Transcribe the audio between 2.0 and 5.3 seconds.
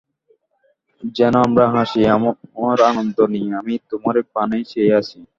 আমার আনন্দ নিয়ে আমি তোমার পানেই চেয়ে আছি।